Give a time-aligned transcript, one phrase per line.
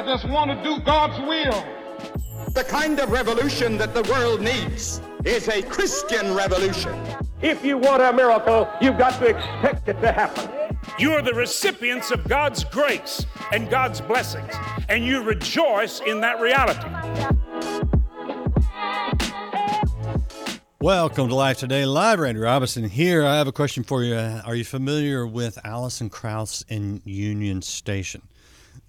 [0.00, 1.62] I just want to do God's will.
[2.54, 6.98] The kind of revolution that the world needs is a Christian revolution.
[7.42, 10.78] If you want a miracle, you've got to expect it to happen.
[10.98, 14.54] You are the recipients of God's grace and God's blessings,
[14.88, 16.88] and you rejoice in that reality.
[20.80, 22.20] Welcome to Life Today Live.
[22.20, 23.22] Randy Robinson here.
[23.22, 24.16] I have a question for you.
[24.16, 28.22] Are you familiar with Alison Krauss and Union Station?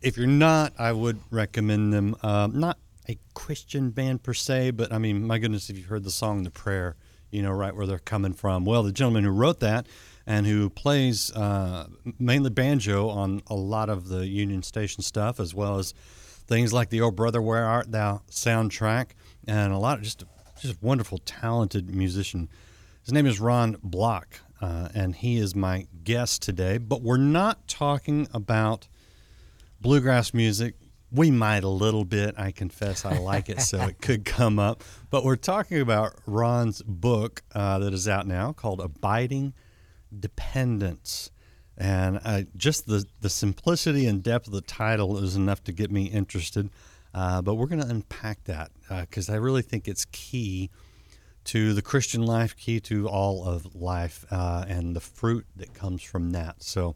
[0.02, 2.16] If you're not, I would recommend them.
[2.24, 6.04] Um, not a Christian band per se, but I mean, my goodness, if you've heard
[6.04, 6.96] the song The Prayer,
[7.30, 8.66] you know right where they're coming from.
[8.66, 9.86] Well, the gentleman who wrote that
[10.26, 11.88] and who plays uh,
[12.18, 15.94] mainly banjo on a lot of the Union Station stuff, as well as
[16.48, 19.12] things like the Oh Brother Where Art Thou soundtrack,
[19.48, 20.24] and a lot of just
[20.60, 22.50] just wonderful, talented musician.
[23.04, 26.80] His name is Ron Block, uh, and he is my guest today.
[26.80, 28.88] But we're not talking about
[29.82, 30.76] bluegrass music.
[31.12, 32.36] We might a little bit.
[32.38, 34.84] I confess I like it, so it could come up.
[35.10, 39.54] But we're talking about Ron's book uh, that is out now called Abiding
[40.18, 41.32] Dependence.
[41.78, 45.92] And uh, just the, the simplicity and depth of the title is enough to get
[45.92, 46.70] me interested.
[47.14, 50.70] Uh, but we're going to unpack that because uh, I really think it's key
[51.46, 56.04] to the Christian life, key to all of life, uh, and the fruit that comes
[56.04, 56.62] from that.
[56.64, 56.96] So,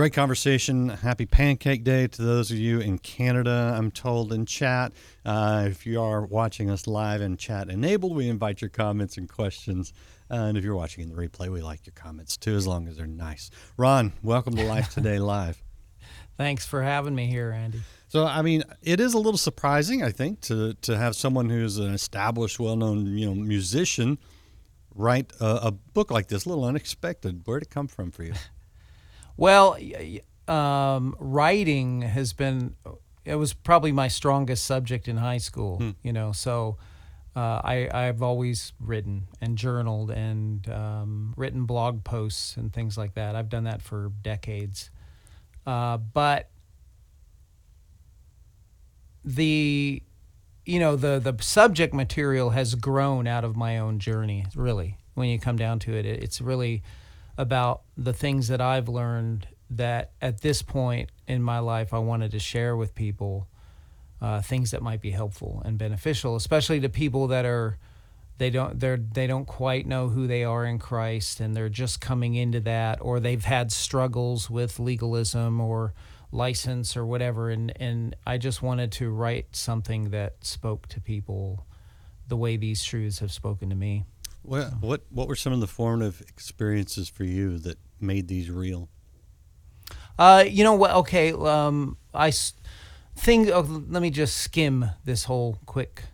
[0.00, 0.88] great conversation.
[0.88, 4.94] Happy Pancake Day to those of you in Canada, I'm told, in chat.
[5.26, 9.28] Uh, if you are watching us live and chat enabled, we invite your comments and
[9.28, 9.92] questions.
[10.30, 12.96] and if you're watching in the replay, we like your comments too, as long as
[12.96, 13.50] they're nice.
[13.76, 15.62] Ron, welcome to Life Today Live.
[16.38, 17.82] Thanks for having me here, Randy.
[18.08, 21.76] So I mean, it is a little surprising, I think, to to have someone who's
[21.76, 24.16] an established, well-known, you know, musician
[24.94, 26.46] write a, a book like this.
[26.46, 27.42] A little unexpected.
[27.44, 28.32] Where'd it come from for you?
[29.40, 29.78] Well,
[30.46, 32.76] um, writing has been.
[33.24, 35.78] It was probably my strongest subject in high school.
[35.78, 35.90] Hmm.
[36.02, 36.76] You know, so.
[37.36, 43.14] Uh, I, I've always written and journaled and um, written blog posts and things like
[43.14, 43.36] that.
[43.36, 44.90] I've done that for decades.
[45.64, 46.50] Uh, but
[49.24, 50.02] the
[50.64, 55.28] you know the the subject material has grown out of my own journey really when
[55.28, 56.82] you come down to it it's really
[57.40, 62.32] about the things that I've learned that at this point in my life I wanted
[62.32, 63.48] to share with people
[64.20, 67.78] uh, things that might be helpful and beneficial especially to people that are
[68.36, 71.98] they don't they're they don't quite know who they are in Christ and they're just
[71.98, 75.94] coming into that or they've had struggles with legalism or
[76.32, 81.64] license or whatever and and I just wanted to write something that spoke to people
[82.28, 84.04] the way these truths have spoken to me.
[84.42, 88.88] What what what were some of the formative experiences for you that made these real?
[90.18, 90.92] Uh, you know what?
[90.92, 92.32] Okay, um, I
[93.16, 93.48] think.
[93.48, 96.04] Oh, let me just skim this whole quick,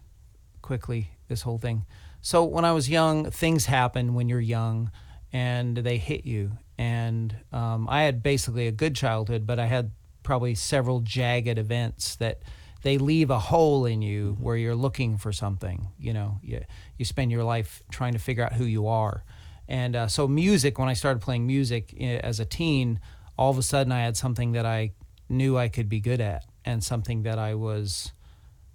[0.62, 1.10] quickly.
[1.28, 1.84] This whole thing.
[2.20, 4.90] So when I was young, things happen when you're young,
[5.32, 6.52] and they hit you.
[6.78, 9.92] And um, I had basically a good childhood, but I had
[10.22, 12.42] probably several jagged events that
[12.86, 15.88] they leave a hole in you where you're looking for something.
[15.98, 16.64] You know, you,
[16.96, 19.24] you spend your life trying to figure out who you are.
[19.66, 23.00] And uh, so, music, when I started playing music eh, as a teen,
[23.36, 24.92] all of a sudden I had something that I
[25.28, 28.12] knew I could be good at and something that I was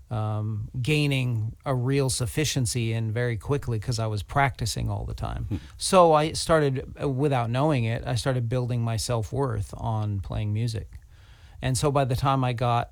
[0.10, 5.46] um, gaining a real sufficiency in very quickly because I was practicing all the time.
[5.46, 5.56] Hmm.
[5.78, 10.52] So I started, uh, without knowing it, I started building my self worth on playing
[10.52, 11.00] music.
[11.62, 12.92] And so by the time I got,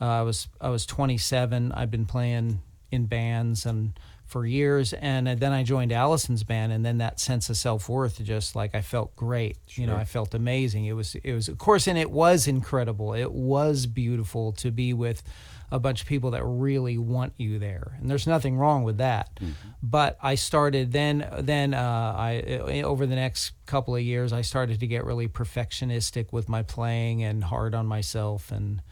[0.00, 1.72] uh, I was I was 27.
[1.72, 2.60] I'd been playing
[2.90, 3.98] in bands and
[4.28, 8.22] for years, and then I joined Alison's band, and then that sense of self worth,
[8.22, 9.56] just like I felt great.
[9.66, 9.82] Sure.
[9.82, 10.84] You know, I felt amazing.
[10.84, 13.14] It was it was of course, and it was incredible.
[13.14, 15.22] It was beautiful to be with
[15.70, 19.34] a bunch of people that really want you there, and there's nothing wrong with that.
[19.36, 19.70] Mm-hmm.
[19.82, 24.78] But I started then then uh, I over the next couple of years I started
[24.80, 28.82] to get really perfectionistic with my playing and hard on myself and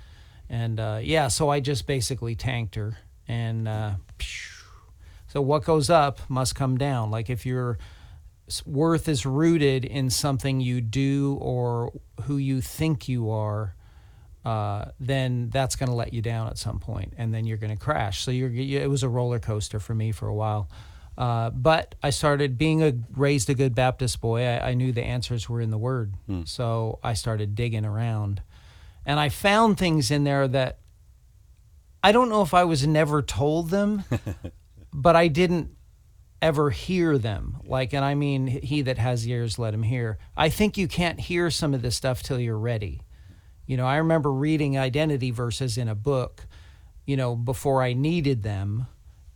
[0.49, 2.99] and uh, yeah, so I just basically tanked her
[3.29, 3.69] and.
[3.69, 3.93] Uh,
[5.29, 7.11] so what goes up must come down.
[7.11, 7.79] Like if your
[8.65, 13.75] worth is rooted in something you do or who you think you are,
[14.45, 17.77] uh, then that's going to let you down at some point, and then you're going
[17.77, 18.23] to crash.
[18.23, 20.71] So you're, it was a roller coaster for me for a while.
[21.19, 24.43] Uh, but I started being a raised a good Baptist boy.
[24.43, 26.45] I, I knew the answers were in the Word, hmm.
[26.45, 28.43] so I started digging around,
[29.07, 30.81] and I found things in there that
[32.03, 34.05] I don't know if I was never told them,
[34.93, 35.71] but I didn't
[36.43, 37.57] ever hear them.
[37.65, 40.19] Like, and I mean, he that has ears, let him hear.
[40.37, 43.01] I think you can't hear some of this stuff till you're ready
[43.67, 46.47] You know, I remember reading identity verses in a book,
[47.07, 48.87] you know, before I needed them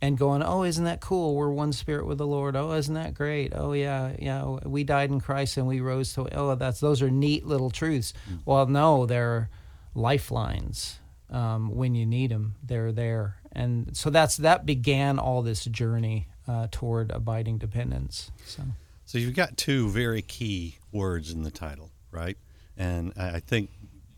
[0.01, 1.35] and going, "Oh, isn't that cool?
[1.35, 2.55] We're one spirit with the Lord.
[2.55, 3.53] Oh, isn't that great?
[3.55, 7.09] Oh, yeah, yeah, we died in Christ and we rose to Oh, that's those are
[7.11, 8.39] neat little truths." Mm.
[8.45, 9.49] Well, no, they're
[9.93, 10.99] lifelines.
[11.29, 16.27] Um, when you need them, they're there, and so that's that began all this journey
[16.47, 18.31] uh, toward abiding dependence.
[18.45, 18.63] So.
[19.05, 22.37] So you've got two very key words in the title, right?
[22.77, 23.69] And I I think,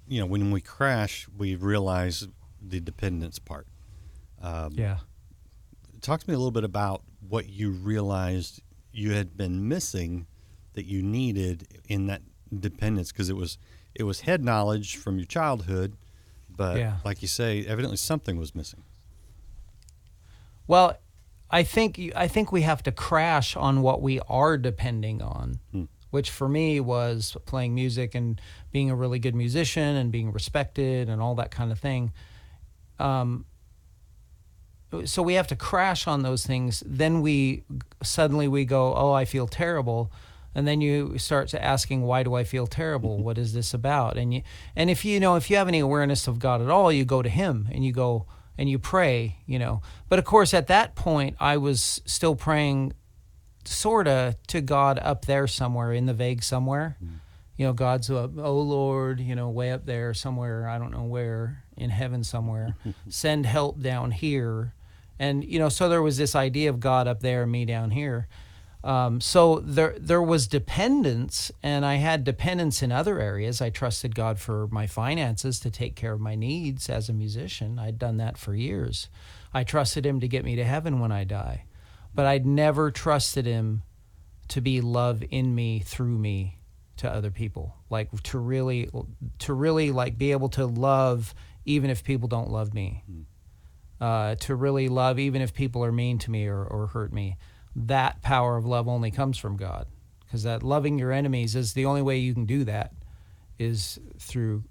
[0.08, 2.28] you know, when we crash, we realize
[2.62, 3.68] the dependence part.
[4.44, 4.98] Yeah.
[6.02, 8.62] Talk to me a little bit about what you realized
[8.92, 10.28] you had been missing
[10.74, 12.22] that you needed in that
[12.60, 13.58] dependence because it was
[13.96, 15.94] it was head knowledge from your childhood,
[16.50, 16.98] but Yeah.
[17.06, 18.84] like you say, evidently something was missing.
[20.68, 20.98] Well,
[21.52, 25.60] I think I think we have to crash on what we are depending on,
[26.10, 28.40] which for me was playing music and
[28.72, 32.12] being a really good musician and being respected and all that kind of thing.
[33.00, 33.46] Um,
[35.06, 36.82] so we have to crash on those things.
[36.86, 37.64] Then we
[38.02, 40.12] suddenly we go, oh, I feel terrible.
[40.56, 43.24] And then you start to asking, why do I feel terrible?
[43.24, 44.18] What is this about?
[44.18, 44.44] And you,
[44.76, 47.22] and if you know, if you have any awareness of God at all, you go
[47.22, 48.28] to Him and you go
[48.58, 49.82] and you pray, you know.
[50.10, 52.94] But of course, at that point, I was still praying,
[53.66, 56.98] sorta to God up there somewhere in the vague somewhere.
[57.04, 57.20] Mm.
[57.56, 60.68] You know, God's up, oh Lord, you know, way up there somewhere.
[60.68, 62.76] I don't know where in heaven somewhere.
[63.10, 64.74] Send help down here,
[65.20, 67.92] and you know, so there was this idea of God up there, and me down
[67.92, 68.28] here.
[68.84, 73.62] Um, so there there was dependence, and I had dependence in other areas.
[73.62, 77.80] I trusted God for my finances to take care of my needs as a musician.
[77.80, 79.08] I'd done that for years.
[79.54, 81.64] I trusted Him to get me to heaven when I die,
[82.14, 83.84] but I'd never trusted Him
[84.50, 86.60] to be love in me through me
[86.98, 88.90] to other people like to really
[89.40, 91.34] to really like be able to love
[91.66, 93.04] even if people don't love me
[94.00, 97.36] uh, to really love even if people are mean to me or, or hurt me
[97.76, 99.88] that power of love only comes from god
[100.26, 102.94] because that loving your enemies is the only way you can do that
[103.60, 104.64] is through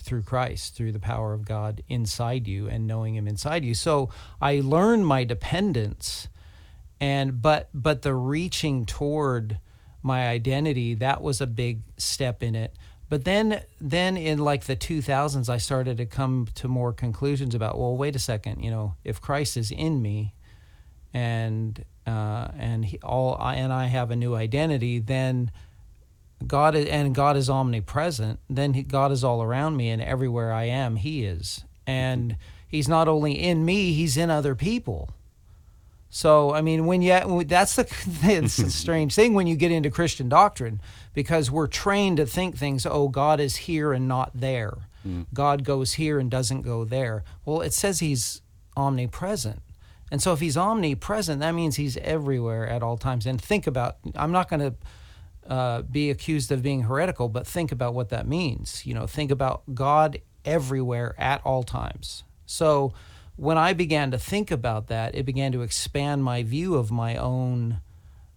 [0.00, 3.74] through Christ, through the power of God inside you and knowing him inside you.
[3.74, 4.10] So
[4.40, 6.28] I learned my dependence
[7.00, 9.58] and but but the reaching toward
[10.02, 12.74] my identity, that was a big step in it.
[13.08, 17.78] But then then in like the 2000s I started to come to more conclusions about
[17.78, 20.34] well wait a second, you know, if Christ is in me
[21.12, 25.50] and uh, and he, all I, and I have a new identity, then
[26.46, 28.40] God is, and God is omnipresent.
[28.48, 31.64] Then he, God is all around me, and everywhere I am, He is.
[31.86, 35.10] And He's not only in me; He's in other people.
[36.10, 37.82] So I mean, when you that's the
[38.22, 40.80] it's a strange thing when you get into Christian doctrine
[41.12, 42.86] because we're trained to think things.
[42.86, 44.74] Oh, God is here and not there.
[45.32, 47.24] God goes here and doesn't go there.
[47.46, 48.42] Well, it says He's
[48.76, 49.62] omnipresent.
[50.10, 53.26] And so if he's omnipresent, that means he's everywhere at all times.
[53.26, 57.72] And think about, I'm not going to uh, be accused of being heretical, but think
[57.72, 58.86] about what that means.
[58.86, 62.24] You know, think about God everywhere at all times.
[62.46, 62.92] So
[63.36, 67.16] when I began to think about that, it began to expand my view of my
[67.16, 67.80] own.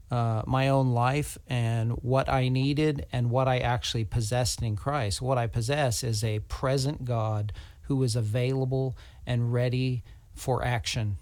[0.09, 5.21] Uh, my own life and what I needed and what I actually possessed in Christ.
[5.21, 10.03] What I possess is a present God who is available and ready
[10.35, 11.15] for action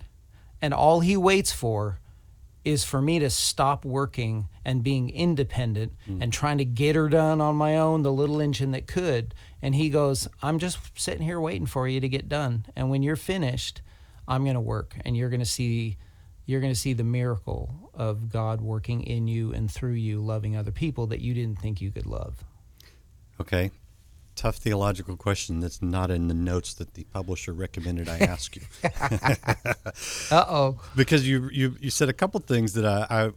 [0.61, 1.99] and all he waits for
[2.65, 6.21] is for me to stop working and being independent hmm.
[6.21, 9.33] and trying to get her done on my own, the little engine that could.
[9.61, 12.65] And he goes, I'm just sitting here waiting for you to get done.
[12.75, 13.81] And when you're finished,
[14.27, 15.97] I'm going to work and you're going to see
[16.45, 20.57] you're going to see the miracle of God working in you and through you loving
[20.57, 22.43] other people that you didn't think you could love.
[23.39, 23.69] Okay.
[24.39, 28.61] Tough theological question that's not in the notes that the publisher recommended I ask you.
[30.31, 30.79] Uh-oh.
[30.95, 33.31] because you, you you said a couple things that I I,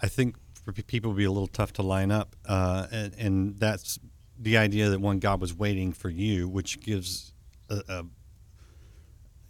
[0.00, 3.14] I think for pe- people would be a little tough to line up, uh, and,
[3.18, 3.98] and that's
[4.38, 7.34] the idea that one God was waiting for you, which gives
[7.68, 8.04] a, a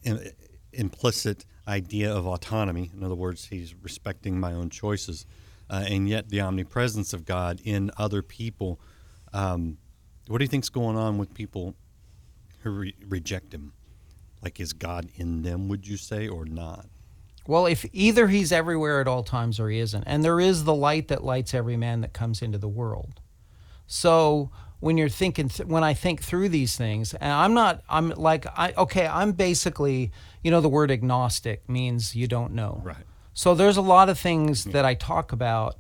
[0.02, 0.32] im-
[0.73, 2.90] implicit idea of autonomy.
[2.92, 5.25] In other words, He's respecting my own choices,
[5.70, 8.80] uh, and yet the omnipresence of God in other people.
[9.32, 9.78] Um,
[10.30, 11.75] what do you think's going on with people
[12.62, 13.72] who re- reject Him?
[14.42, 15.68] Like, is God in them?
[15.68, 16.87] Would you say, or not?
[17.46, 20.75] Well, if either he's everywhere at all times or he isn't, and there is the
[20.75, 23.20] light that lights every man that comes into the world.
[23.88, 28.10] So when you're thinking, th- when I think through these things, and I'm not, I'm
[28.10, 30.12] like, I okay, I'm basically,
[30.44, 32.80] you know, the word agnostic means you don't know.
[32.84, 33.04] Right.
[33.34, 35.76] So there's a lot of things that I talk about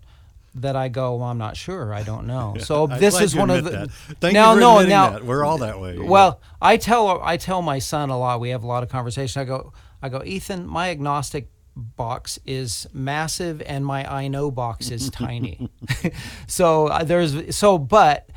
[0.54, 1.94] that I go, well, I'm not sure.
[1.94, 2.56] I don't know.
[2.70, 3.70] So this is one of the.
[3.70, 3.90] that.
[4.20, 5.24] Thank now, you for no, admitting now that.
[5.24, 5.98] We're all that way.
[5.98, 8.40] Well, I tell I tell my son a lot.
[8.40, 9.40] We have a lot of conversation.
[9.40, 10.66] I go I go Ethan.
[10.66, 15.70] My agnostic box is massive and my I know box is tiny.
[16.46, 18.28] so uh, there's so but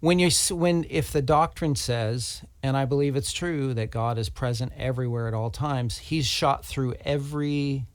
[0.00, 4.28] when you when if the doctrine says and I believe it's true that God is
[4.28, 7.86] present everywhere at all times, he's shot through every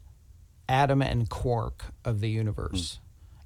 [0.67, 2.99] atom and quark of the universe.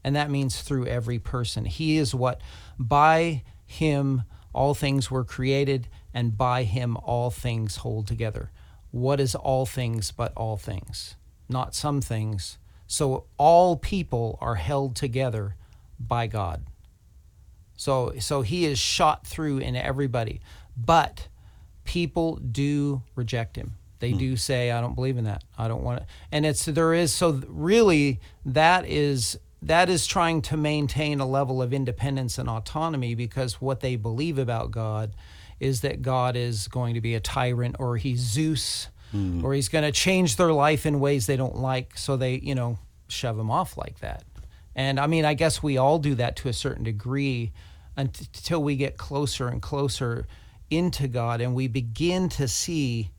[0.05, 1.65] And that means through every person.
[1.65, 2.39] He is what
[2.77, 4.21] by him
[4.53, 8.51] all things were created and by him all things hold together.
[8.91, 11.15] What is all things but all things?
[11.49, 12.59] Not some things.
[12.85, 15.55] So all people are held together
[15.99, 16.67] by God.
[17.75, 20.39] So so he is shot through in everybody.
[20.77, 21.29] But
[21.83, 23.73] people do reject him.
[23.97, 24.19] They hmm.
[24.19, 25.43] do say, I don't believe in that.
[25.57, 26.05] I don't want it.
[26.31, 31.61] And it's there is so really that is that is trying to maintain a level
[31.61, 35.15] of independence and autonomy because what they believe about God
[35.59, 39.43] is that God is going to be a tyrant or he's Zeus hmm.
[39.43, 42.53] or he's going to change their life in ways they don't like so they, you
[42.53, 44.23] know, shove him off like that.
[44.75, 47.51] And I mean, I guess we all do that to a certain degree
[47.97, 50.27] until we get closer and closer
[50.69, 53.11] into God and we begin to see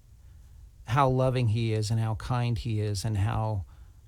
[0.85, 3.65] how loving He is and how kind He is and how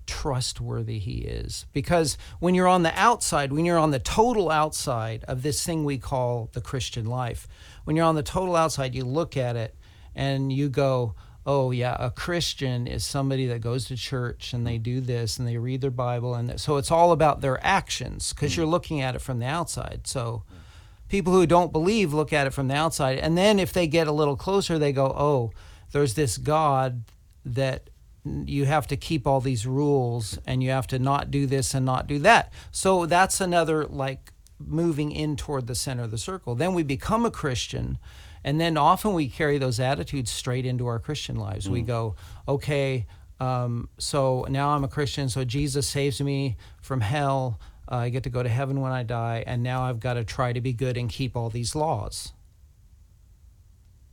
[0.08, 1.66] trustworthy He is.
[1.72, 5.84] Because when you're on the outside, when you're on the total outside of this thing
[5.84, 7.46] we call the Christian life,
[7.84, 9.76] when you're on the total outside, you look at it
[10.16, 11.14] and you go,
[11.46, 15.48] oh yeah a christian is somebody that goes to church and they do this and
[15.48, 19.14] they read their bible and so it's all about their actions because you're looking at
[19.14, 20.42] it from the outside so
[21.08, 24.06] people who don't believe look at it from the outside and then if they get
[24.06, 25.50] a little closer they go oh
[25.92, 27.04] there's this god
[27.46, 27.88] that
[28.24, 31.86] you have to keep all these rules and you have to not do this and
[31.86, 36.54] not do that so that's another like moving in toward the center of the circle
[36.54, 37.98] then we become a christian
[38.44, 41.68] and then often we carry those attitudes straight into our Christian lives.
[41.68, 43.06] We go, okay,
[43.40, 47.60] um, so now I'm a Christian, so Jesus saves me from hell.
[47.90, 50.24] Uh, I get to go to heaven when I die, and now I've got to
[50.24, 52.32] try to be good and keep all these laws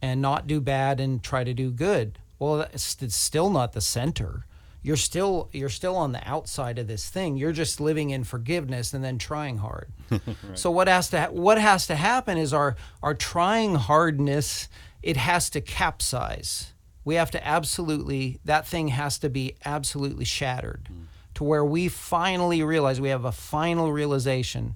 [0.01, 2.19] and not do bad and try to do good.
[2.39, 4.45] Well, it's, it's still not the center.
[4.81, 7.37] You're still you're still on the outside of this thing.
[7.37, 9.89] You're just living in forgiveness and then trying hard.
[10.53, 14.69] So what has to ha- what has to happen is our our trying hardness
[15.01, 16.73] it has to capsize.
[17.03, 21.03] We have to absolutely that thing has to be absolutely shattered hmm.
[21.35, 24.75] to where we finally realize we have a final realization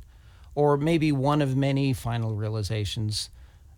[0.56, 3.30] or maybe one of many final realizations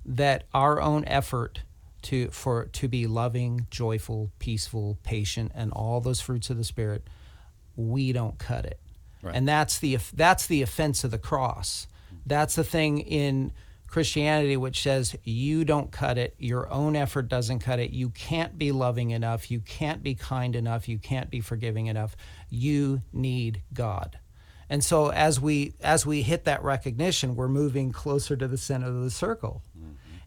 [0.05, 1.61] that our own effort
[2.03, 7.07] to for to be loving, joyful, peaceful, patient, and all those fruits of the spirit,
[7.75, 8.79] we don't cut it,
[9.21, 9.35] Right.
[9.35, 11.87] and that's the that's the offense of the cross.
[12.25, 13.51] That's the thing in
[13.87, 17.91] Christianity which says you don't cut it, your own effort doesn't cut it.
[17.91, 22.15] You can't be loving enough, you can't be kind enough, you can't be forgiving enough.
[22.49, 24.17] You need God.
[24.69, 28.87] And so as we as we hit that recognition, we're moving closer to the center
[28.87, 29.61] of the circle.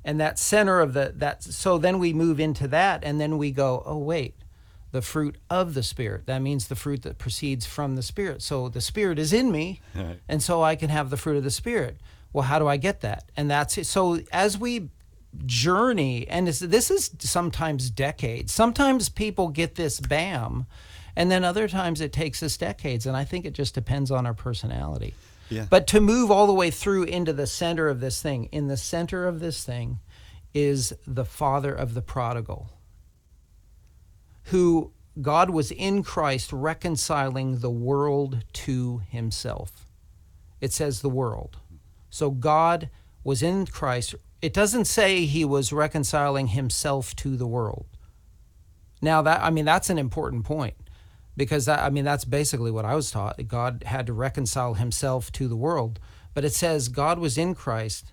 [0.04, 3.50] And that center of the that so then we move into that and then we
[3.50, 4.34] go, "Oh wait,
[4.92, 8.42] the fruit of the spirit." That means the fruit that proceeds from the spirit.
[8.42, 10.20] So the spirit is in me, Right.
[10.28, 11.96] and so I can have the fruit of the spirit.
[12.32, 13.24] Well, how do I get that?
[13.36, 13.86] And that's it.
[13.86, 14.90] So as we
[15.46, 18.52] journey and this, this is sometimes decades.
[18.52, 20.66] Sometimes people get this bam
[21.16, 24.26] and then other times it takes us decades and I think it just depends on
[24.26, 25.14] our personality.
[25.54, 25.66] Yeah.
[25.70, 28.76] But to move all the way through into the center of this thing, in the
[28.76, 30.00] center of this thing
[30.52, 32.70] is the father of the prodigal,
[34.44, 39.86] who God was in Christ reconciling the world to himself.
[40.60, 41.58] It says the world.
[42.10, 42.90] So God
[43.22, 44.14] was in Christ.
[44.42, 47.86] It doesn't say he was reconciling himself to the world.
[49.00, 50.74] Now that I mean that's an important point
[51.36, 53.40] because that, I mean that's basically what I was taught.
[53.48, 56.00] God had to reconcile himself to the world,
[56.32, 58.12] but it says God was in Christ.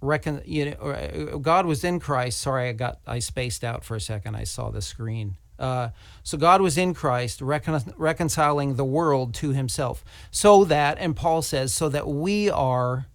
[0.00, 2.40] Recon, you know, uh, God was in Christ.
[2.40, 4.36] Sorry, I got I spaced out for a second.
[4.36, 5.36] I saw the screen.
[5.58, 5.88] Uh,
[6.22, 11.42] so God was in Christ, recon, reconciling the world to Himself, so that, and Paul
[11.42, 13.06] says, so that we are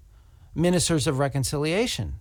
[0.53, 2.15] ministers of reconciliation.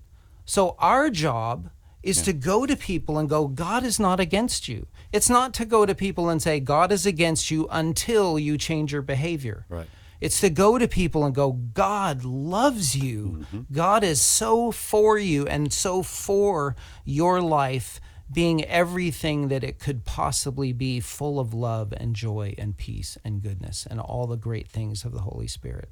[0.44, 1.70] So our job
[2.02, 4.86] is to go to people and go, God is not against you.
[5.12, 8.92] It's not to go to people and say, God is against you until you change
[8.92, 9.66] your behavior.
[9.68, 9.86] Right.
[10.20, 13.44] It's to go to people and go, God loves you.
[13.52, 13.74] Mm-hmm.
[13.74, 18.00] God is so for you and so for your life.
[18.32, 23.42] being everything that it could possibly be, full of love and joy and peace and
[23.42, 25.90] goodness and all the great things of the Holy Spirit.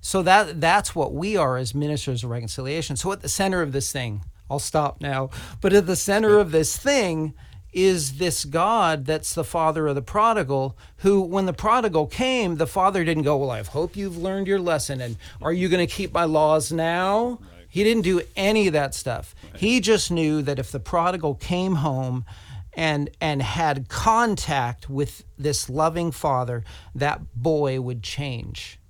[0.00, 2.96] So that that's what we are as ministers of reconciliation.
[2.96, 6.52] So at the center of this thing, I'll stop now, but at the center of
[6.52, 7.34] this thing
[7.72, 12.66] is this God that's the father of the prodigal, who, when the prodigal came, the
[12.66, 15.92] father didn't go, Well, I hope you've learned your lesson, and are you going to
[15.92, 17.38] keep my laws now?
[17.68, 19.34] He didn't do any of that stuff.
[19.54, 22.24] He just knew that if the prodigal came home
[22.72, 28.80] and and had contact with this loving father, that boy would change.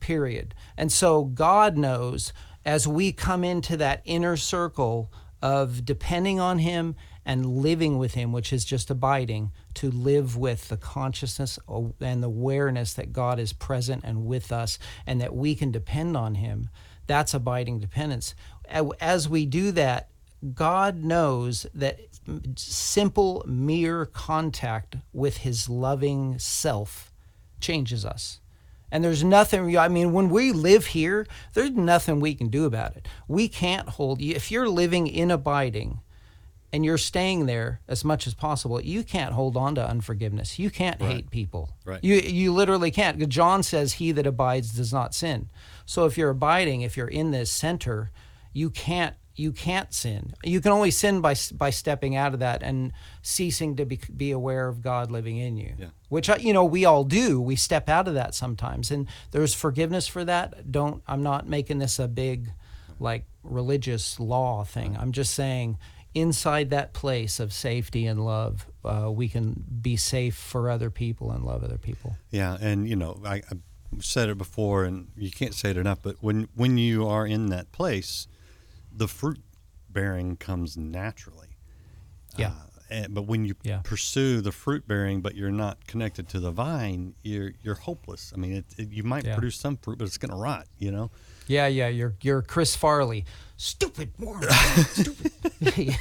[0.00, 0.54] Period.
[0.76, 2.32] And so God knows
[2.64, 8.32] as we come into that inner circle of depending on him and living with him,
[8.32, 11.58] which is just abiding, to live with the consciousness
[12.00, 16.16] and the awareness that God is present and with us and that we can depend
[16.16, 16.68] on him.
[17.06, 18.34] That's abiding dependence.
[19.00, 20.08] As we do that,
[20.54, 22.00] God knows that
[22.56, 27.12] simple, mere contact with his loving self
[27.60, 28.40] changes us.
[28.92, 32.94] And there's nothing, I mean, when we live here, there's nothing we can do about
[32.94, 33.08] it.
[33.26, 36.00] We can't hold, if you're living in abiding,
[36.74, 40.58] and you're staying there as much as possible, you can't hold on to unforgiveness.
[40.58, 41.10] You can't right.
[41.10, 41.70] hate people.
[41.84, 42.02] Right.
[42.02, 43.28] You you literally can't.
[43.28, 45.50] John says, "He that abides does not sin."
[45.84, 48.10] So if you're abiding, if you're in this center,
[48.54, 50.34] you can't you can't sin.
[50.44, 54.30] You can only sin by by stepping out of that and ceasing to be be
[54.30, 55.74] aware of God living in you.
[55.76, 55.86] Yeah.
[56.08, 57.40] Which you know we all do.
[57.40, 60.70] We step out of that sometimes, and there's forgiveness for that.
[60.70, 61.02] Don't.
[61.08, 62.52] I'm not making this a big,
[63.00, 64.96] like religious law thing.
[64.96, 65.76] I'm just saying
[66.14, 71.32] inside that place of safety and love, uh, we can be safe for other people
[71.32, 72.16] and love other people.
[72.30, 73.56] Yeah, and you know, I, I
[73.98, 75.98] said it before, and you can't say it enough.
[76.00, 78.28] But when when you are in that place,
[78.94, 79.40] the fruit
[79.90, 81.56] bearing comes naturally.
[82.36, 82.48] Yeah.
[82.48, 82.52] Uh,
[82.90, 83.80] and, but when you yeah.
[83.82, 88.32] pursue the fruit bearing, but you're not connected to the vine, you're you're hopeless.
[88.34, 89.34] I mean, it, it, you might yeah.
[89.34, 90.66] produce some fruit, but it's going to rot.
[90.78, 91.10] You know.
[91.46, 91.88] Yeah, yeah.
[91.88, 93.24] You're you're Chris Farley
[93.56, 94.42] stupid moron.
[94.42, 95.32] stupid.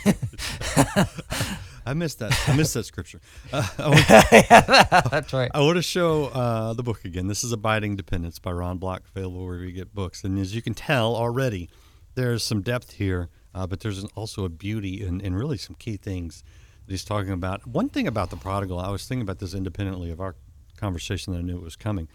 [1.86, 2.38] I missed that.
[2.48, 3.22] I missed that scripture.
[3.52, 3.64] Uh,
[5.10, 5.50] that's right.
[5.54, 7.28] I want to show uh, the book again.
[7.28, 10.24] This is Abiding Dependence by Ron Block, available wherever you get books.
[10.24, 11.70] And as you can tell already,
[12.16, 15.98] there's some depth here, uh, but there's also a beauty and, and really some key
[15.98, 16.44] things
[16.86, 17.68] that he's talking about.
[17.68, 20.36] One thing about the prodigal, I was thinking about this independently of our
[20.78, 22.08] conversation that I knew it was coming.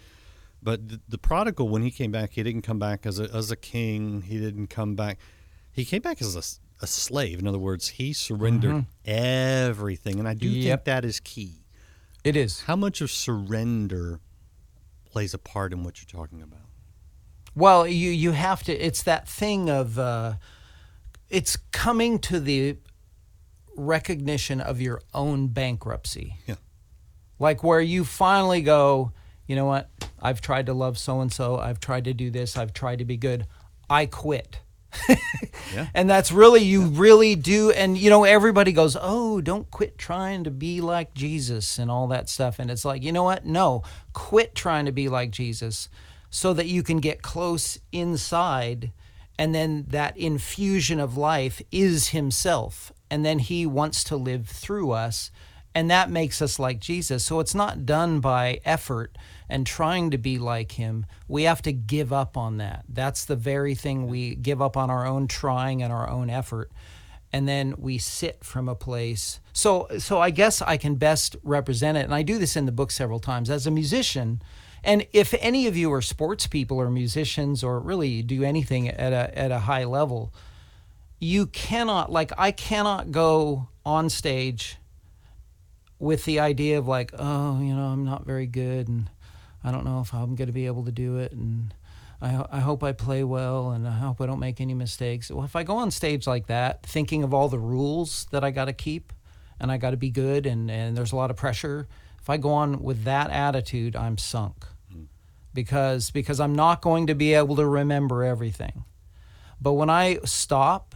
[0.62, 3.50] But the, the prodigal, when he came back, he didn't come back as a, as
[3.50, 4.22] a king.
[4.22, 5.18] He didn't come back
[5.76, 7.38] he came back as a, a slave.
[7.38, 9.10] In other words, he surrendered mm-hmm.
[9.10, 10.78] everything, and I do yep.
[10.78, 11.66] think that is key.
[12.24, 12.62] It is.
[12.62, 14.20] How much of surrender
[15.04, 16.65] plays a part in what you're talking about?
[17.56, 18.72] Well, you you have to.
[18.72, 20.34] It's that thing of uh,
[21.28, 22.76] it's coming to the
[23.76, 26.36] recognition of your own bankruptcy.
[26.46, 26.56] Yeah.
[27.38, 29.12] Like where you finally go,
[29.46, 29.90] you know what?
[30.20, 31.56] I've tried to love so and so.
[31.56, 32.56] I've tried to do this.
[32.56, 33.46] I've tried to be good.
[33.90, 34.60] I quit
[35.74, 35.88] yeah.
[35.94, 36.90] And that's really, you yeah.
[36.92, 37.70] really do.
[37.70, 42.08] And, you know, everybody goes, oh, don't quit trying to be like Jesus and all
[42.08, 42.58] that stuff.
[42.58, 43.44] And it's like, you know what?
[43.44, 45.88] No, quit trying to be like Jesus
[46.36, 48.92] so that you can get close inside.
[49.38, 52.92] And then that infusion of life is Himself.
[53.10, 55.30] And then He wants to live through us.
[55.74, 57.24] And that makes us like Jesus.
[57.24, 59.16] So it's not done by effort
[59.48, 62.84] and trying to be like him, we have to give up on that.
[62.88, 66.70] That's the very thing we give up on our own trying and our own effort.
[67.32, 69.40] And then we sit from a place.
[69.52, 72.04] So, so I guess I can best represent it.
[72.04, 73.48] And I do this in the book several times.
[73.48, 74.42] As a musician,
[74.86, 79.12] and if any of you are sports people or musicians or really do anything at
[79.12, 80.32] a, at a high level,
[81.18, 84.76] you cannot, like, I cannot go on stage
[85.98, 88.88] with the idea of, like, oh, you know, I'm not very good.
[88.88, 89.10] And
[89.64, 91.74] I don't know if I'm going to be able to do it, and
[92.22, 95.28] I, I hope I play well, and I hope I don't make any mistakes.
[95.28, 98.52] Well, if I go on stage like that, thinking of all the rules that I
[98.52, 99.12] got to keep,
[99.58, 101.88] and I got to be good, and, and there's a lot of pressure,
[102.20, 104.66] if I go on with that attitude, I'm sunk.
[105.56, 108.84] Because, because I'm not going to be able to remember everything.
[109.60, 110.94] But when I stop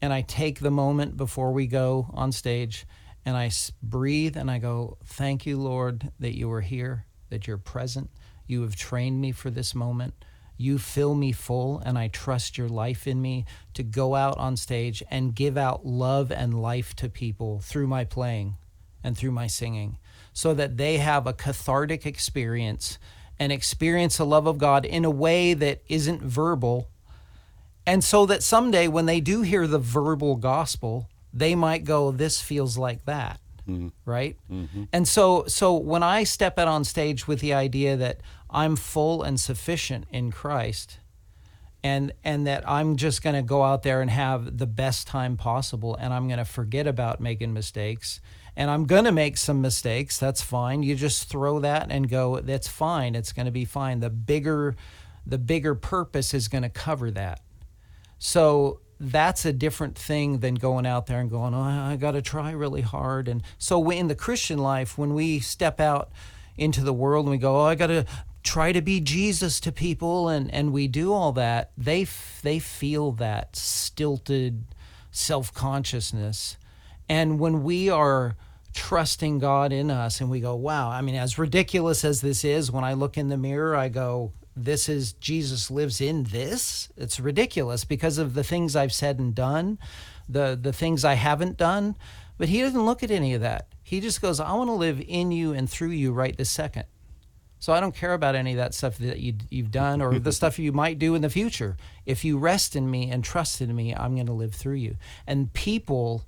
[0.00, 2.86] and I take the moment before we go on stage
[3.24, 3.50] and I
[3.82, 8.10] breathe and I go, Thank you, Lord, that you are here that you're present.
[8.46, 10.14] You have trained me for this moment.
[10.56, 14.56] You fill me full, and I trust your life in me to go out on
[14.56, 18.56] stage and give out love and life to people through my playing
[19.02, 19.98] and through my singing
[20.32, 23.00] so that they have a cathartic experience
[23.38, 26.88] and experience the love of God in a way that isn't verbal.
[27.86, 32.40] And so that someday when they do hear the verbal gospel, they might go, "This
[32.40, 33.88] feels like that." Mm-hmm.
[34.04, 34.36] Right?
[34.50, 34.84] Mm-hmm.
[34.92, 38.20] And so so when I step out on stage with the idea that
[38.50, 40.98] I'm full and sufficient in Christ,
[41.84, 45.36] and and that I'm just going to go out there and have the best time
[45.36, 48.20] possible and I'm going to forget about making mistakes
[48.56, 52.40] and I'm going to make some mistakes that's fine you just throw that and go
[52.40, 54.76] that's fine it's going to be fine the bigger
[55.26, 57.40] the bigger purpose is going to cover that
[58.18, 62.22] so that's a different thing than going out there and going, oh, I got to
[62.22, 63.28] try really hard.
[63.28, 66.10] And so in the Christian life, when we step out
[66.56, 68.06] into the world and we go, oh, I got to
[68.42, 72.58] try to be Jesus to people, and, and we do all that, they, f- they
[72.58, 74.64] feel that stilted
[75.10, 76.56] self consciousness.
[77.08, 78.36] And when we are
[78.72, 82.70] trusting God in us and we go, wow, I mean, as ridiculous as this is,
[82.70, 86.88] when I look in the mirror, I go, this is Jesus lives in this.
[86.96, 89.78] It's ridiculous because of the things I've said and done,
[90.28, 91.96] the the things I haven't done.
[92.38, 93.68] But he doesn't look at any of that.
[93.82, 96.84] He just goes, I want to live in you and through you right this second.
[97.60, 100.32] So I don't care about any of that stuff that you, you've done or the
[100.40, 101.76] stuff you might do in the future.
[102.04, 104.96] If you rest in me and trust in me, I'm going to live through you.
[105.26, 106.26] And people,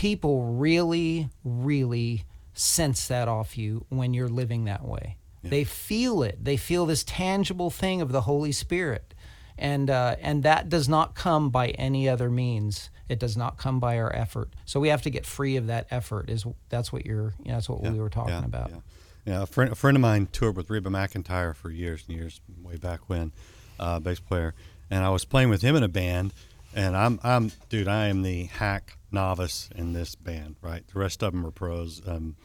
[0.00, 5.18] people really, really sense that off you when you're living that way.
[5.42, 6.42] They feel it.
[6.42, 9.12] They feel this tangible thing of the Holy Spirit,
[9.58, 12.88] and uh, and that does not come by any other means.
[13.10, 14.54] It does not come by our effort.
[14.64, 16.30] So we have to get free of that effort.
[16.30, 17.34] Is that's what you're?
[17.42, 18.70] You know, that's what we were talking yeah, about.
[18.70, 18.80] Yeah.
[19.26, 22.40] Yeah, a friend, a friend of mine toured with Reba McEntire for years and years,
[22.62, 23.32] way back when,
[23.78, 24.54] uh, bass player,
[24.90, 26.32] and I was playing with him in a band,
[26.74, 30.86] and I'm, I'm, dude, I am the hack novice in this band, right?
[30.92, 32.00] The rest of them are pros.
[32.06, 32.36] Um,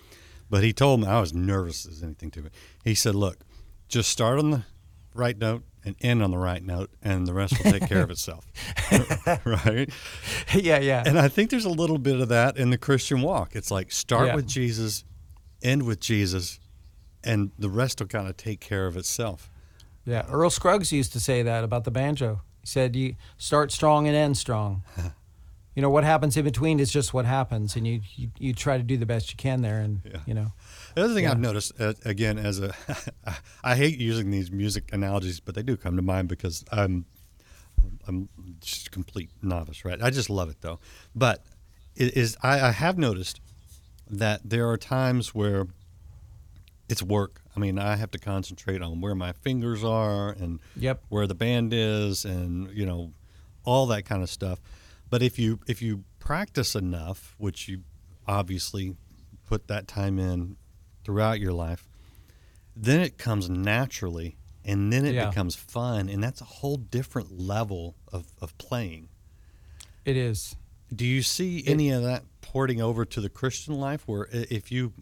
[0.49, 2.53] but he told me I was nervous as anything to it.
[2.83, 3.39] He said, "Look,
[3.87, 4.63] just start on the
[5.13, 8.11] right note and end on the right note, and the rest will take care of
[8.11, 8.45] itself."
[9.45, 9.89] right?
[10.53, 11.03] yeah, yeah.
[11.05, 13.55] And I think there's a little bit of that in the Christian walk.
[13.55, 14.35] It's like start Yeah.
[14.35, 15.03] with Jesus,
[15.63, 16.59] end with Jesus,
[17.23, 19.49] and the rest will kind of take care of itself.
[20.05, 22.41] Yeah, Earl Scruggs used to say that about the banjo.
[22.61, 24.83] He said, "You start strong and end strong."
[25.75, 28.77] you know what happens in between is just what happens, and you you, you try
[28.77, 30.19] to do the best you can there, and Yeah.
[30.25, 30.53] you know.
[30.95, 31.31] The other thing Yeah.
[31.31, 32.73] I've noticed, uh, again, as a,
[33.63, 37.05] I hate using these music analogies, but they do come to mind because I'm,
[38.07, 38.29] I'm
[38.61, 40.01] just a complete novice, right?
[40.01, 40.79] I just love it though.
[41.13, 41.43] But
[41.95, 43.41] it is I, I have noticed
[44.09, 45.67] that there are times where
[46.87, 47.41] it's work.
[47.55, 51.03] I mean, I have to concentrate on where my fingers are and Yep.
[51.09, 53.11] where the band is, and you know,
[53.63, 54.59] all that kind of stuff.
[55.09, 57.83] But if you if you practice enough, which you
[58.27, 58.95] obviously
[59.45, 60.57] put that time in
[61.03, 61.87] throughout your life,
[62.75, 65.29] then it comes naturally, and then it Yeah.
[65.29, 69.09] becomes fun, and that's a whole different level of, of playing.
[70.03, 70.55] It is.
[70.93, 74.93] Do you see any of that porting over to the Christian life, where if you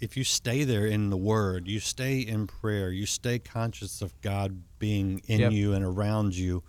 [0.00, 4.18] if you stay there in the Word, you stay in prayer, you stay conscious of
[4.22, 5.52] God being in Yep.
[5.52, 6.62] you and around you,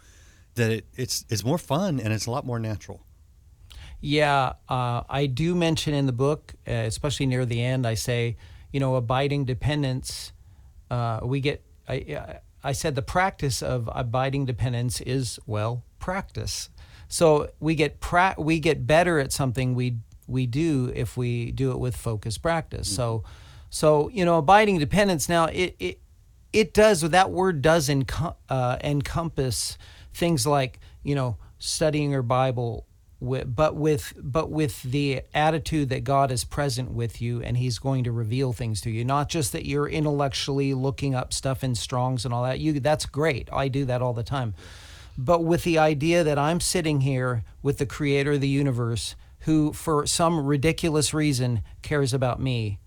[0.56, 3.06] that it, it's it's more fun and it's a lot more natural.
[4.02, 8.36] Yeah, uh, I do mention in the book, uh, especially near the end, I say,
[8.72, 10.32] you know, abiding dependence.
[10.90, 11.64] Uh, we get.
[11.88, 16.70] I, I said the practice of abiding dependence is well practice.
[17.08, 21.72] So we get pra- we get better at something we we do if we do
[21.72, 22.88] it with focused practice.
[22.88, 23.24] So,
[23.70, 25.28] so you know, abiding dependence.
[25.28, 26.00] Now it it
[26.54, 29.78] it does that word does enco- uh, encompass
[30.14, 32.86] things like you know studying your bible
[33.20, 37.80] wi- but with but with the attitude that god is present with you and he's
[37.80, 41.76] going to reveal things to you not just that you're intellectually looking up stuff in
[41.76, 44.54] Strong's and all that you that's great i do that all the time
[45.18, 49.74] but with the idea that i'm sitting here with the creator of the universe who
[49.74, 52.80] for some ridiculous reason cares about me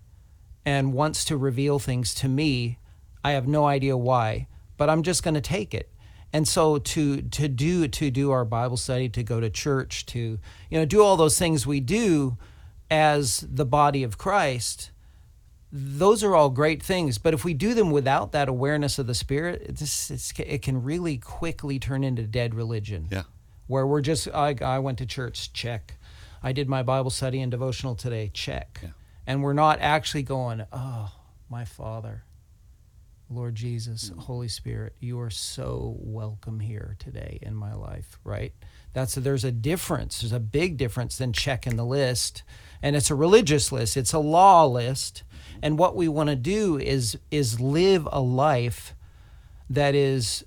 [0.65, 2.79] and wants to reveal things to me.
[3.23, 5.89] I have no idea why, but I'm just going to take it.
[6.35, 10.19] And so to to do to do our Bible study, to go to church, to
[10.69, 12.37] you know do all those things we do
[12.91, 14.91] as the body of Christ,
[15.71, 17.17] those are all great things.
[17.17, 20.83] But if we do them without that awareness of the Spirit, it's, it's, it can
[20.83, 23.23] really quickly turn into dead religion Yeah.
[23.67, 25.93] where we're just I, I went to church check
[26.43, 28.89] i did my bible study and devotional today check Yeah.
[29.25, 31.11] and we're not actually going oh
[31.49, 32.23] my father
[33.29, 38.53] lord jesus holy spirit you are so welcome here today in my life right
[38.93, 42.43] that's there's a difference there's a big difference than checking the list
[42.81, 45.23] and it's a religious list it's a law list
[45.61, 48.93] and what we want to do is is live a life
[49.69, 50.45] that is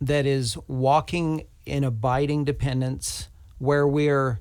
[0.00, 4.40] that is walking in abiding dependence where we're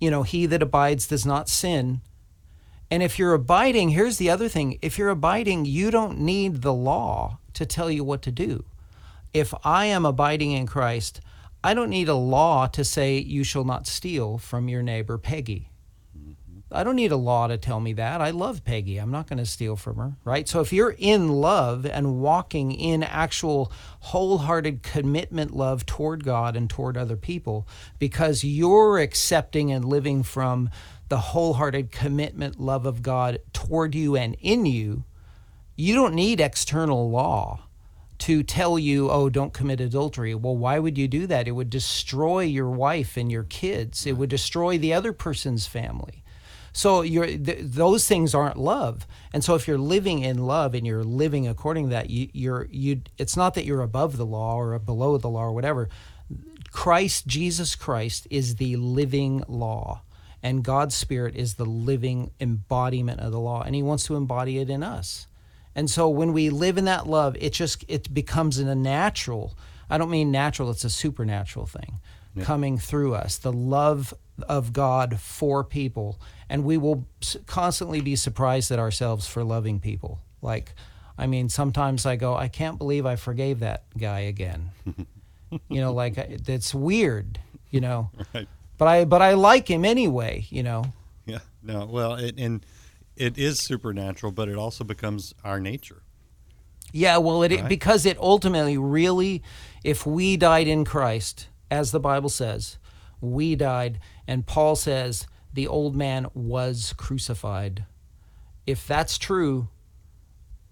[0.00, 2.00] you know, he that abides does not sin.
[2.90, 6.74] And if you're abiding, here's the other thing if you're abiding, you don't need the
[6.74, 8.64] law to tell you what to do.
[9.32, 11.20] If I am abiding in Christ,
[11.62, 15.70] I don't need a law to say you shall not steal from your neighbor Peggy.
[16.18, 16.60] Mm-hmm.
[16.72, 18.20] I don't need a law to tell me that.
[18.20, 18.96] I love Peggy.
[18.96, 20.48] I'm not going to steal from her, right?
[20.48, 26.68] So if you're in love and walking in actual wholehearted commitment love toward God and
[26.68, 27.68] toward other people
[28.00, 30.70] because you're accepting and living from
[31.10, 35.04] the wholehearted commitment love of God toward you and in you,
[35.76, 37.64] you don't need external law
[38.18, 40.34] to tell you, oh, don't commit adultery.
[40.34, 41.48] Well, why would you do that?
[41.48, 44.06] It would destroy your wife and your kids.
[44.06, 46.22] It would destroy the other person's family.
[46.72, 49.06] So th- those things aren't love.
[49.32, 52.68] And so if you're living in love and you're living according to that, you, you're
[52.70, 53.02] you.
[53.18, 55.88] It's not that you're above the law or below the law or whatever.
[56.70, 60.02] Christ, Jesus Christ, is the living law,
[60.42, 64.58] and God's Spirit is the living embodiment of the law, and He wants to embody
[64.58, 65.26] it in us.
[65.74, 69.56] And so when we live in that love, it just it becomes a natural.
[69.88, 72.00] I don't mean natural; it's a supernatural thing
[72.42, 73.38] coming through us.
[73.38, 74.14] The love
[74.48, 77.04] of God for people, and we will
[77.46, 80.20] constantly be surprised at ourselves for loving people.
[80.42, 80.74] Like,
[81.18, 84.70] I mean, sometimes I go, I can't believe I forgave that guy again.
[85.68, 87.38] you know, like it's weird.
[87.70, 88.48] You know, Right.
[88.80, 90.46] But I but I like him anyway.
[90.48, 90.84] You know.
[91.26, 91.40] Yeah.
[91.62, 91.84] No.
[91.84, 92.64] Well, it, and
[93.14, 96.02] it is supernatural, but it also becomes our nature.
[96.92, 97.68] Yeah, well, it Right.
[97.68, 99.42] because it ultimately really,
[99.84, 102.78] if we died in Christ, as the Bible says,
[103.20, 107.84] we died, and Paul says the old man was crucified.
[108.66, 109.68] If that's true,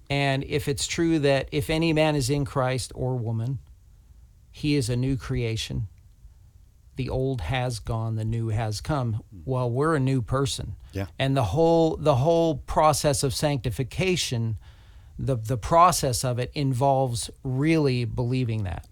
[0.09, 3.59] and if it's true that if any man is in Christ or woman,
[4.51, 5.89] he is a new creation.
[6.99, 9.23] The old has gone, the new has come.
[9.47, 10.77] Well, we're a new person.
[10.93, 11.07] Yeah.
[11.19, 14.59] And the whole the whole process of sanctification
[15.19, 18.87] the the process of it involves really believing that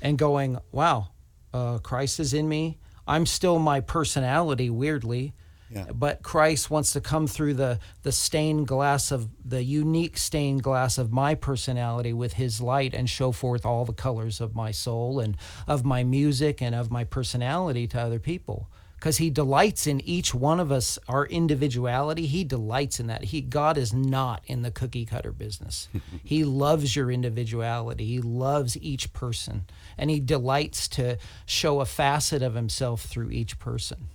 [0.00, 1.08] and going wow
[1.52, 5.34] uh, christ is in me i'm still my personality weirdly
[5.74, 5.86] Yeah.
[5.92, 10.98] but christ wants to come through the the stained glass of the unique stained glass
[10.98, 15.18] of my personality with his light and show forth all the colors of my soul
[15.20, 18.68] and of my music and of my personality to other people.
[18.96, 22.24] Because he delights in each one of us our individuality.
[22.26, 23.24] He delights in that.
[23.24, 25.88] He god is not in the cookie cutter business.
[26.24, 28.06] He loves your individuality.
[28.06, 29.66] He loves each person.
[29.98, 34.08] And he delights to show a facet of himself through each person.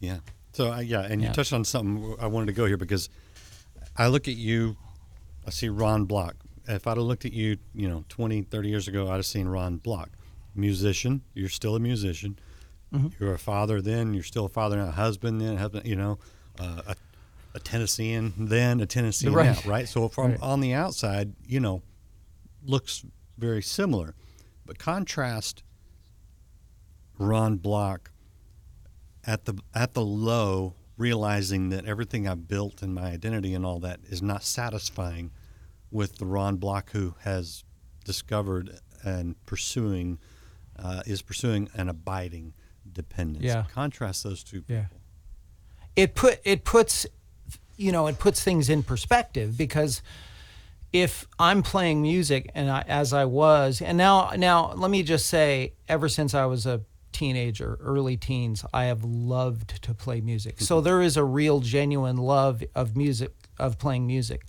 [0.00, 0.18] Yeah.
[0.56, 1.32] So uh, yeah, and you Yeah.
[1.34, 3.10] touched on something I wanted to go here because
[3.94, 4.76] I look at you,
[5.46, 6.34] I see Ron Block.
[6.66, 9.48] If I'd have looked at you, you know, 20, 30 years ago, I'd have seen
[9.48, 10.08] Ron Block.
[10.54, 12.38] Musician, you're still a musician.
[12.90, 13.08] Mm-hmm.
[13.20, 16.18] You're a father then, you're still a father now, a husband then, husband, you know,
[16.58, 16.96] uh, a,
[17.54, 19.62] a Tennessean then, a Tennessean Right.
[19.62, 19.86] now, right?
[19.86, 20.40] So from Right.
[20.40, 21.82] on the outside, you know,
[22.64, 23.04] looks
[23.36, 24.14] very similar.
[24.64, 25.62] But contrast
[27.18, 28.10] Ron Block
[29.26, 33.80] at the at the low, realizing that everything I've built and my identity and all
[33.80, 35.30] that is not satisfying
[35.90, 37.64] with the Ron Block who has
[38.04, 40.18] discovered and pursuing
[40.78, 42.54] uh, is pursuing an abiding
[42.90, 43.44] dependence.
[43.44, 43.64] Yeah.
[43.72, 44.76] Contrast those two people.
[44.76, 44.84] Yeah.
[45.96, 47.06] it put it puts
[47.76, 50.02] you know it puts things in perspective because
[50.92, 55.26] if I'm playing music and I, as I was and now now let me just
[55.26, 60.60] say ever since I was a teenager early teens I have loved to play music
[60.60, 64.44] so there is a real genuine love of music of playing music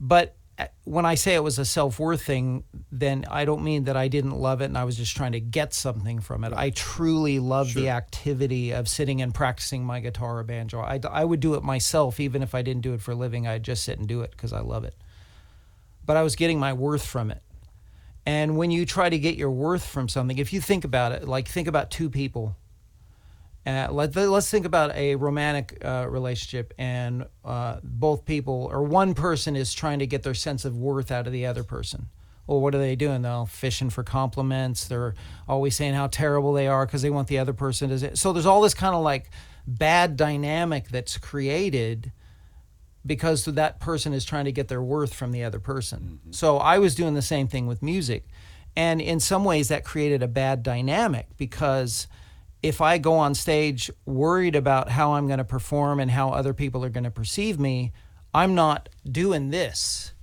[0.00, 3.84] but uh, when I say it was a self worth thing, then I don't mean
[3.84, 6.52] that I didn't love it and I was just trying to get something from it.
[6.52, 10.80] I truly love the activity of sitting and practicing my guitar or banjo.
[10.80, 13.48] I, I would do it myself, even if I didn't do it for a living.
[13.48, 14.94] I'd just sit and do it because I love it.
[16.06, 17.42] But I was getting my worth from it.
[18.26, 21.28] And when you try to get your worth from something, if you think about it,
[21.28, 22.56] like think about two people.
[23.66, 29.14] Uh, let, let's think about a romantic uh, relationship and uh, both people or one
[29.14, 32.06] person is trying to get their sense of worth out of the other person.
[32.46, 33.22] Well what are they doing?
[33.22, 34.86] They're fishing for compliments.
[34.86, 35.14] They're
[35.48, 38.44] always saying how terrible they are because they want the other person to so there's
[38.44, 39.30] all this kind of like
[39.66, 42.12] bad dynamic that's created
[43.06, 46.18] because that person is trying to get their worth from the other person.
[46.20, 46.32] Mm-hmm.
[46.32, 48.26] So i was doing the same thing with music.
[48.76, 52.08] And in some ways that created a bad dynamic because
[52.62, 56.54] if I go on stage worried about how I'm going to perform and how other
[56.54, 57.92] people are going to perceive me,
[58.32, 60.14] I'm not doing this.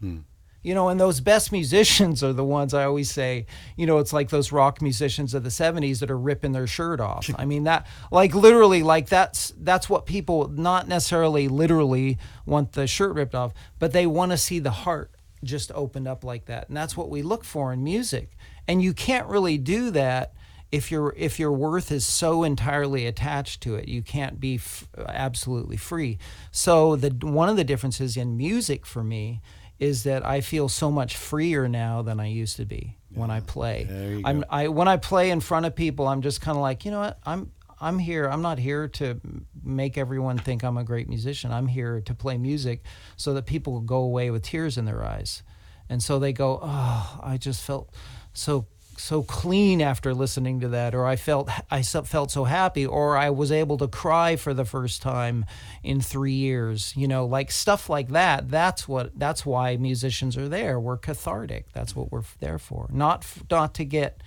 [0.00, 0.18] Hmm.
[0.64, 3.46] You know, and those best musicians are the ones I always say,
[3.76, 7.00] you know, it's like those rock musicians of the 70s that are ripping their shirt
[7.00, 7.30] off.
[7.38, 12.86] I mean that like literally like that's that's what people not necessarily literally want the
[12.88, 15.12] shirt ripped off, but they want to see the heart
[15.44, 16.68] just opened up like that.
[16.68, 18.30] And that's what we look for in music.
[18.66, 20.32] And you can't really do that
[20.72, 24.88] if your if your worth is so entirely attached to it, you can't be f-
[25.08, 26.18] absolutely free.
[26.50, 29.40] So the one of the differences in music for me
[29.78, 33.40] is that I feel so much freer now than I used to be when I
[33.40, 33.86] play.
[34.24, 34.44] I'm.
[34.50, 37.00] I when I play in front of people, I'm just kind of like, you know
[37.00, 37.18] what?
[37.24, 38.26] I'm I'm here.
[38.28, 39.20] I'm not here to
[39.62, 41.52] make everyone think I'm a great musician.
[41.52, 42.84] I'm here to play music
[43.16, 45.42] so that people will go away with tears in their eyes.
[45.88, 47.92] And so they go, "Oh, I just felt
[48.32, 48.66] so
[48.98, 53.30] so clean after listening to that or I felt I felt so happy or I
[53.30, 55.46] was able to cry for the first time
[55.82, 58.50] in 3 years you know like stuff like that.
[58.50, 60.78] That's what that's why musicians are there.
[60.78, 61.72] We're cathartic.
[61.72, 62.88] That's what we're there for.
[62.92, 64.22] Not not to get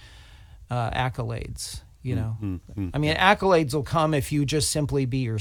[0.69, 2.37] uh, accolades you know?
[2.93, 5.39] I mean accolades will come if you just simply be your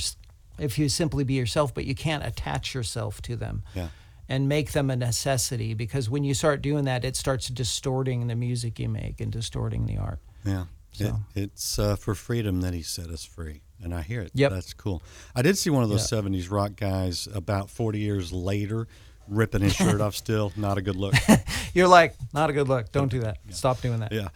[0.59, 3.63] if you simply be yourself but you can't attach yourself to them.
[3.75, 3.89] Yeah.
[4.29, 8.35] And make them a necessity because when you start doing that it starts distorting the
[8.35, 10.65] music you make and distorting the art Yeah.
[10.99, 13.61] It, it's uh, for freedom that he set us free.
[13.83, 14.31] And I hear it.
[14.33, 14.53] Yep.
[14.53, 15.03] That's cool.
[15.35, 16.21] I did see one of those Yeah.
[16.23, 18.89] 70s rock guys about 40 years later
[19.29, 20.53] ripping his shirt off still.
[20.57, 21.13] Not a good look.
[21.75, 24.29] you're like not a good look don't do that stop doing that Yeah.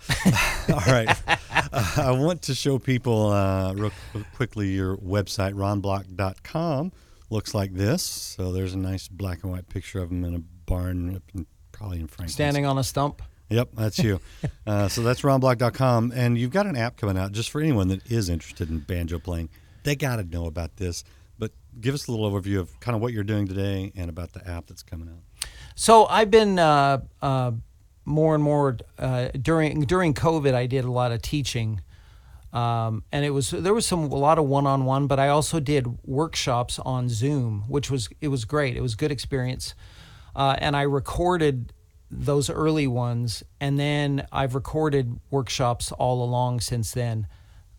[0.74, 1.08] All right.
[1.72, 3.92] Uh, I want to show people uh, real
[4.34, 6.92] quickly your website, ronblock.com.
[7.30, 8.02] Looks like this.
[8.02, 11.46] So there's a nice black and white picture of him in a barn, up in-
[11.72, 12.28] probably in Franklin.
[12.28, 14.20] standing on a stump Yep, that's you.
[14.66, 16.12] uh, so that's ronblock.com.
[16.14, 19.18] And you've got an app coming out just for anyone that is interested in banjo
[19.18, 19.50] playing.
[19.82, 21.04] They got to know about this.
[21.38, 24.32] But give us a little overview of kind of what you're doing today and about
[24.32, 25.50] the app that's coming out.
[25.74, 27.52] So I've been uh, uh,
[28.04, 30.54] more and more uh, during during COVID.
[30.54, 31.80] I did a lot of teaching,
[32.52, 35.28] um, and it was there was some a lot of one on one, but I
[35.28, 38.76] also did workshops on Zoom, which was it was great.
[38.76, 39.74] It was good experience,
[40.34, 41.72] uh, and I recorded
[42.10, 47.28] those early ones, and then I've recorded workshops all along since then.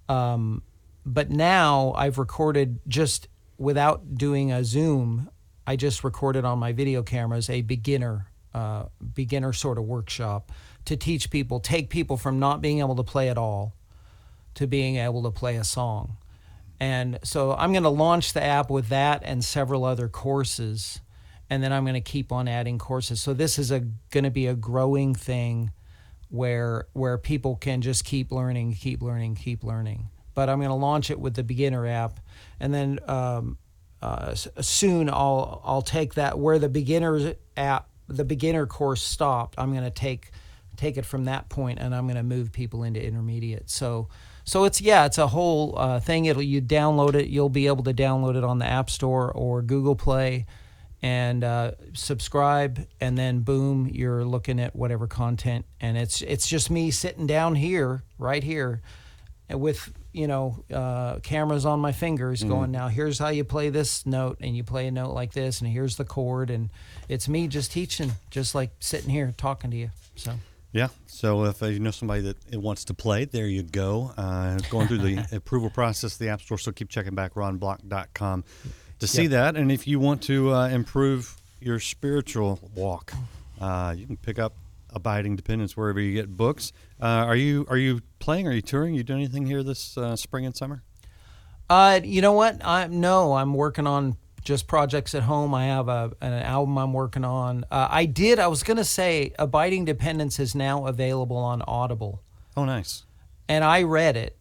[0.07, 0.63] Um,
[1.05, 5.29] but now I've recorded just without doing a Zoom.
[5.67, 10.51] I just recorded on my video cameras a beginner, uh, beginner sort of workshop
[10.85, 13.75] to teach people, take people from not being able to play at all
[14.55, 16.17] to being able to play a song.
[16.79, 20.99] And so I'm going to launch the app with that and several other courses.
[21.49, 23.21] And then I'm going to keep on adding courses.
[23.21, 25.71] So this is a going to be a growing thing
[26.29, 30.09] where where people can just keep learning, keep learning, keep learning.
[30.33, 32.21] But I'm going to launch it with the beginner app,
[32.59, 33.57] and then um,
[34.01, 39.55] uh, soon I'll I'll take that where the beginners app the beginner course stopped.
[39.57, 40.31] I'm going to take
[40.77, 43.69] take it from that point, and I'm going to move people into intermediate.
[43.69, 44.07] So
[44.43, 46.25] so it's yeah, it's a whole uh, thing.
[46.25, 47.27] It'll you download it.
[47.27, 50.45] You'll be able to download it on the App Store or Google Play
[51.01, 56.69] and uh, subscribe and then boom you're looking at whatever content and it's it's just
[56.69, 58.81] me sitting down here right here
[59.49, 64.05] with you know uh, cameras on my fingers going now here's how you play this
[64.05, 66.69] note and you play a note like this and here's the chord and
[67.09, 70.33] it's me just teaching just like sitting here talking to you so
[70.73, 70.87] Yeah.
[71.05, 74.13] So if uh, you know somebody that wants to play, there you go.
[74.17, 76.57] Uh, going through the approval process, of the App Store.
[76.57, 78.43] So keep checking back ronblock.com
[78.99, 79.31] to see Yep.
[79.31, 79.55] that.
[79.57, 83.13] And if you want to uh, improve your spiritual walk,
[83.59, 84.53] uh, you can pick up
[84.93, 86.71] Abiding Dependence wherever you get books.
[87.01, 88.47] Uh, are you are you playing?
[88.47, 88.93] Are you touring?
[88.93, 90.83] You doing anything here this uh, spring and summer?
[91.69, 92.63] Uh, you know what?
[92.65, 95.53] I no, I'm working on just projects at home.
[95.53, 97.63] I have a an album I'm working on.
[97.71, 98.39] Uh, I did.
[98.39, 102.21] I was gonna say, Abiding Dependence is now available on Audible,
[102.57, 103.03] Oh, nice.
[103.47, 104.37] and I read it.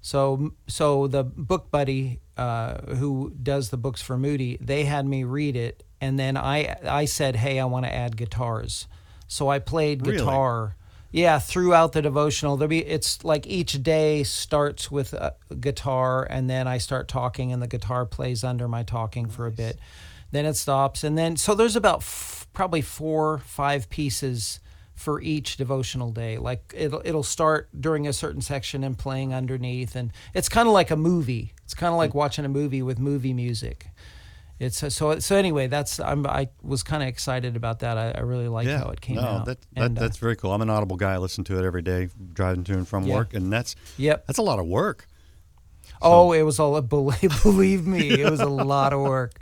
[0.00, 5.24] So so the book buddy uh, who does the books for Moody, they had me
[5.24, 8.86] read it, and then I I said, hey, I want to add guitars.
[9.26, 10.18] So I played Really?
[11.14, 16.50] Yeah, throughout the devotional, there'll be it's like each day starts with a guitar, and
[16.50, 19.78] then I start talking, and the guitar plays under my talking for a bit.
[20.32, 24.58] Then it stops, and then so there's about f- probably four, five pieces
[24.96, 26.36] for each devotional day.
[26.36, 30.74] Like it'll it'll start during a certain section and playing underneath, and it's kind of
[30.74, 31.52] like a movie.
[31.62, 32.16] It's kind of like mm.
[32.16, 33.86] watching a movie with movie music.
[34.58, 35.66] It's uh, so so anyway.
[35.66, 37.98] That's I'm I was kind of excited about that.
[37.98, 38.78] I, I really like yeah.
[38.78, 39.46] how it came no, out.
[39.46, 40.52] That, that, And, uh, that's very cool.
[40.52, 41.14] I'm an Audible guy.
[41.14, 43.16] I listen to it every day driving to and from Yeah.
[43.16, 44.26] work, and that's Yep.
[44.26, 45.08] that's a lot of work.
[46.00, 49.40] Oh, it was all believe, believe me, it was a lot of work.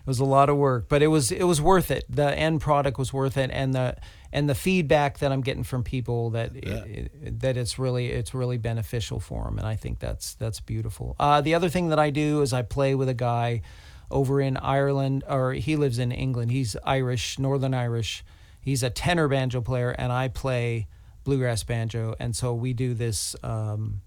[0.00, 2.04] It was a lot of work, but it was it was worth it.
[2.08, 3.96] The end product was worth it, and the
[4.32, 8.58] and the feedback that I'm getting from people that it, that it's really it's really
[8.58, 11.14] beneficial for them, and I think that's that's beautiful.
[11.20, 13.62] Uh, the other thing that I do is I play with a guy
[14.10, 16.50] over in Ireland, or he lives in England.
[16.50, 18.24] He's Irish, Northern Irish.
[18.60, 20.88] He's a tenor banjo player, and I play
[21.24, 23.36] bluegrass banjo, and so we do this.
[23.42, 24.02] Um,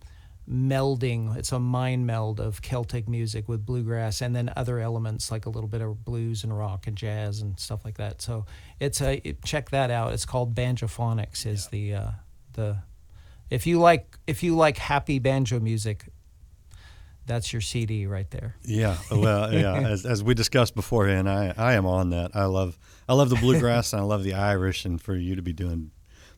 [0.50, 5.46] melding it's a mind meld of celtic music with bluegrass and then other elements like
[5.46, 8.46] a little bit of blues and rock and jazz and stuff like that so
[8.80, 11.78] it's a it, check that out it's called banjophonics is yeah.
[11.80, 12.12] the uh,
[12.54, 12.78] the
[13.50, 16.10] if you like if you like happy banjo music
[17.26, 21.74] that's your cd right there yeah well yeah as, as we discussed beforehand i i
[21.74, 25.02] am on that i love i love the bluegrass and i love the irish and
[25.02, 25.92] for you to be doing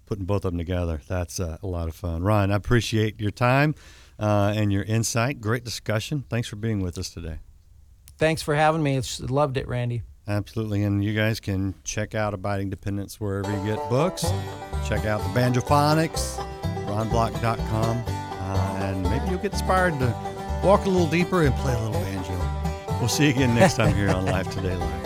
[0.06, 1.02] putting both of them together.
[1.08, 2.24] That's uh, a lot of fun.
[2.24, 3.76] Ron, I appreciate your time
[4.20, 5.42] uh, and your insight.
[5.42, 6.24] Great discussion.
[6.30, 7.40] Thanks for being with us today.
[8.18, 8.96] Thanks for having me.
[8.98, 10.04] It's, loved it, Randy.
[10.28, 10.84] Absolutely.
[10.84, 14.24] And you guys can check out Abiding Dependence wherever you get books.
[14.88, 16.38] Check out the Banjophonics,
[16.86, 20.33] ronblock.com, uh, and maybe you'll get inspired to
[20.64, 22.39] walk a little deeper and play a little banjo.
[22.99, 25.03] We'll see you again next time here on Life Today Live.